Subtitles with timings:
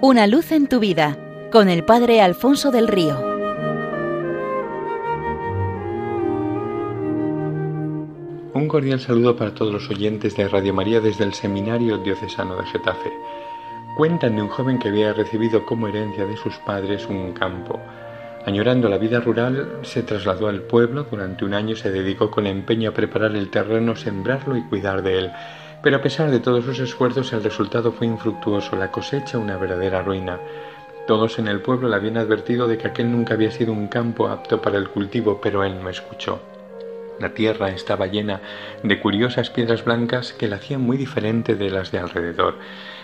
[0.00, 1.18] Una luz en tu vida
[1.50, 3.18] con el Padre Alfonso del Río.
[8.54, 12.66] Un cordial saludo para todos los oyentes de Radio María desde el Seminario Diocesano de
[12.66, 13.12] Getafe.
[13.96, 17.80] Cuentan de un joven que había recibido como herencia de sus padres un campo.
[18.46, 22.90] Añorando la vida rural, se trasladó al pueblo, durante un año se dedicó con empeño
[22.90, 25.32] a preparar el terreno, sembrarlo y cuidar de él.
[25.82, 30.02] Pero a pesar de todos sus esfuerzos, el resultado fue infructuoso, la cosecha una verdadera
[30.02, 30.40] ruina.
[31.06, 34.28] Todos en el pueblo le habían advertido de que aquel nunca había sido un campo
[34.28, 36.40] apto para el cultivo, pero él no escuchó.
[37.18, 38.40] La tierra estaba llena
[38.82, 42.56] de curiosas piedras blancas que la hacían muy diferente de las de alrededor.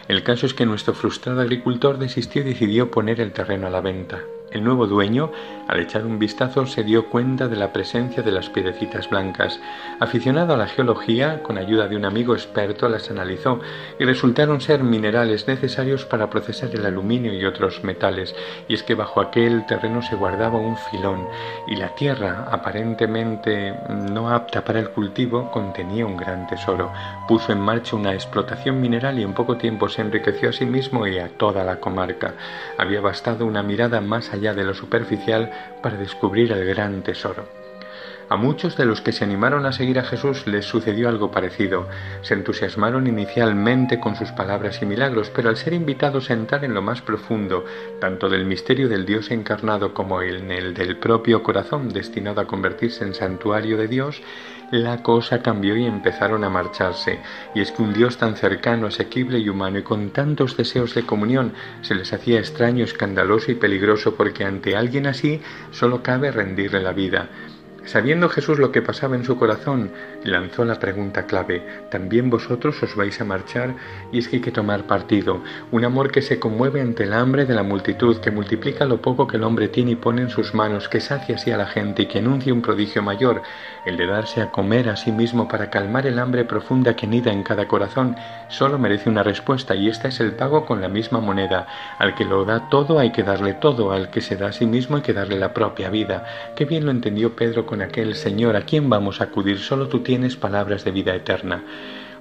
[0.07, 3.81] El caso es que nuestro frustrado agricultor desistió y decidió poner el terreno a la
[3.81, 4.23] venta.
[4.55, 5.33] El nuevo dueño,
[5.67, 9.59] al echar un vistazo, se dio cuenta de la presencia de las piedecitas blancas.
[9.99, 13.59] Aficionado a la geología, con ayuda de un amigo experto las analizó
[13.99, 18.33] y resultaron ser minerales necesarios para procesar el aluminio y otros metales.
[18.69, 21.27] Y es que bajo aquel terreno se guardaba un filón
[21.67, 26.93] y la tierra, aparentemente no apta para el cultivo, contenía un gran tesoro.
[27.27, 31.09] Puso en marcha una explotación mineral y en poco tiempo se enriqueció a sí mismo
[31.09, 32.35] y a toda la comarca.
[32.79, 35.51] Había bastado una mirada más allá de lo superficial
[35.81, 37.64] para descubrir el gran tesoro.
[38.35, 41.87] A muchos de los que se animaron a seguir a Jesús les sucedió algo parecido.
[42.23, 46.75] Se entusiasmaron inicialmente con sus palabras y milagros, pero al ser invitados a entrar en
[46.75, 47.65] lo más profundo,
[48.01, 53.05] tanto del misterio del Dios encarnado como en el del propio corazón destinado a convertirse
[53.05, 54.21] en santuario de Dios,
[54.73, 57.21] la cosa cambió y empezaron a marcharse.
[57.55, 61.07] Y es que un Dios tan cercano, asequible y humano y con tantos deseos de
[61.07, 65.41] comunión se les hacía extraño, escandaloso y peligroso porque ante alguien así
[65.71, 67.29] solo cabe rendirle la vida.
[67.87, 69.91] Sabiendo Jesús lo que pasaba en su corazón,
[70.25, 73.75] lanzó la pregunta clave, ¿también vosotros os vais a marchar?
[74.11, 77.45] Y es que hay que tomar partido, un amor que se conmueve ante el hambre
[77.45, 80.55] de la multitud, que multiplica lo poco que el hombre tiene y pone en sus
[80.55, 83.43] manos, que sacia así a la gente y que anuncia un prodigio mayor,
[83.85, 87.33] el de darse a comer a sí mismo para calmar el hambre profunda que nida
[87.33, 88.17] en cada corazón,
[88.49, 91.67] solo merece una respuesta y esta es el pago con la misma moneda.
[91.99, 94.65] Al que lo da todo hay que darle todo, al que se da a sí
[94.65, 96.25] mismo hay que darle la propia vida.
[96.57, 99.59] Qué bien lo entendió Pedro con aquel Señor, ¿a quién vamos a acudir?
[99.59, 101.65] Solo tú tienes palabras de vida eterna.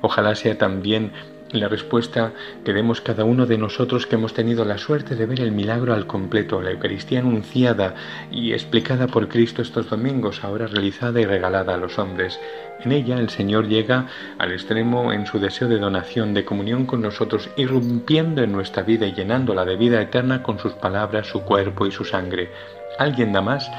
[0.02, 1.12] Ojalá sea también
[1.60, 2.34] la respuesta
[2.66, 5.94] que demos cada uno de nosotros que hemos tenido la suerte de ver el milagro
[5.94, 7.94] al completo, la Eucaristía anunciada
[8.32, 12.40] y explicada por Cristo estos domingos, ahora realizada y regalada a los hombres.
[12.84, 14.08] En ella el Señor llega
[14.40, 19.06] al extremo en su deseo de donación, de comunión con nosotros, irrumpiendo en nuestra vida
[19.06, 22.50] y llenándola de vida eterna con sus palabras, su cuerpo y su sangre.
[22.98, 23.70] ¿Alguien da más?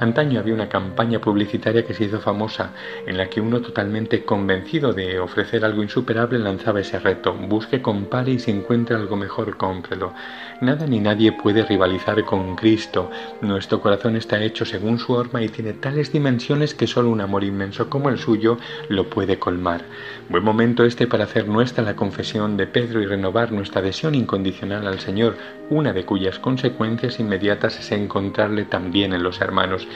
[0.00, 2.72] Antaño había una campaña publicitaria que se hizo famosa,
[3.06, 8.32] en la que uno totalmente convencido de ofrecer algo insuperable lanzaba ese reto, busque, compare
[8.32, 10.12] y si encuentra algo mejor, cómprelo.
[10.60, 13.10] Nada ni nadie puede rivalizar con Cristo.
[13.40, 17.44] Nuestro corazón está hecho según su horma y tiene tales dimensiones que solo un amor
[17.44, 18.58] inmenso como el suyo
[18.88, 19.82] lo puede colmar.
[20.28, 24.86] Buen momento este para hacer nuestra la confesión de Pedro y renovar nuestra adhesión incondicional
[24.86, 25.36] al Señor,
[25.70, 29.86] una de cuyas consecuencias inmediatas es encontrarle también en los hermanos.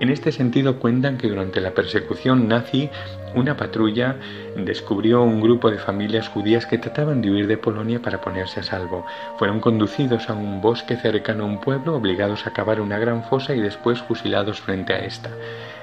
[0.00, 2.88] En este sentido cuentan que durante la persecución nazi
[3.34, 4.16] una patrulla
[4.56, 8.62] descubrió un grupo de familias judías que trataban de huir de Polonia para ponerse a
[8.62, 9.04] salvo.
[9.38, 13.54] Fueron conducidos a un bosque cercano a un pueblo, obligados a cavar una gran fosa
[13.54, 15.30] y después fusilados frente a esta.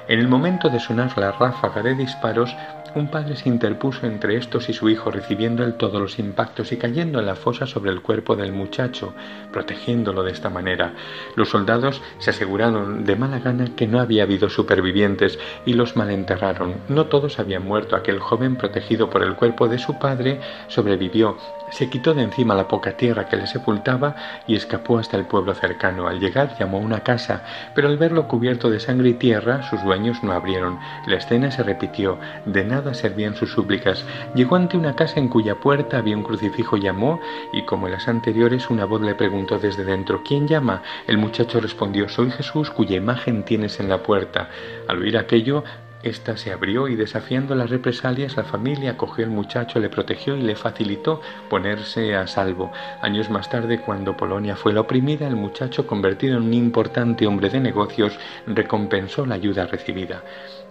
[0.08, 2.56] En el momento de sonar la ráfaga de disparos,
[2.95, 6.78] un padre se interpuso entre estos y su hijo, recibiendo él todos los impactos y
[6.78, 9.13] cayendo en la fosa sobre el cuerpo del muchacho,
[9.51, 10.94] protegiéndolo de esta manera.
[11.35, 16.75] Los soldados se aseguraron de mala gana que no había habido supervivientes y los malenterraron.
[16.88, 17.95] No todos habían muerto.
[17.95, 21.38] Aquel joven, protegido por el cuerpo de su padre, sobrevivió.
[21.72, 24.16] Se quitó de encima la poca tierra que le sepultaba
[24.47, 26.07] y escapó hasta el pueblo cercano.
[26.07, 29.83] Al llegar llamó a una casa, pero al verlo cubierto de sangre y tierra, sus
[29.83, 30.79] dueños no abrieron.
[31.07, 32.17] La escena se repitió.
[32.45, 34.06] De nada servían sus súplicas.
[34.35, 37.19] Llegó ante una casa en cuya puerta había un crucifijo, llamó
[37.51, 40.83] y como en las anteriores una voz le preguntó desde dentro ¿Quién llama?
[41.07, 44.50] El muchacho respondió Soy Jesús cuya imagen tienes en la puerta.
[44.88, 45.63] Al oír aquello
[46.06, 50.42] esta se abrió y desafiando las represalias la familia cogió al muchacho, le protegió y
[50.42, 51.19] le facilitó
[51.50, 52.72] ponerse a salvo.
[53.02, 57.50] Años más tarde, cuando Polonia fue la oprimida, el muchacho, convertido en un importante hombre
[57.50, 60.24] de negocios, recompensó la ayuda recibida.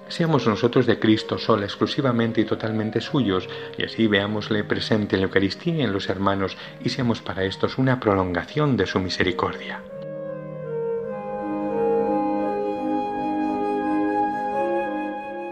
[0.07, 5.27] Seamos nosotros de Cristo sola, exclusivamente y totalmente suyos, y así veámosle presente en la
[5.27, 9.81] Eucaristía y en los hermanos, y seamos para estos una prolongación de su misericordia.